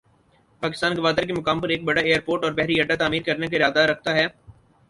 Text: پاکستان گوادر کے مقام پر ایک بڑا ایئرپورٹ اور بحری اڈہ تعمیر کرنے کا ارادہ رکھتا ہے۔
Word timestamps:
پاکستان 0.61 0.95
گوادر 0.97 1.25
کے 1.27 1.33
مقام 1.33 1.59
پر 1.61 1.69
ایک 1.69 1.83
بڑا 1.83 2.01
ایئرپورٹ 2.01 2.43
اور 2.43 2.51
بحری 2.51 2.79
اڈہ 2.81 2.95
تعمیر 2.99 3.21
کرنے 3.25 3.47
کا 3.47 3.57
ارادہ 3.57 3.79
رکھتا 3.91 4.15
ہے۔ 4.15 4.27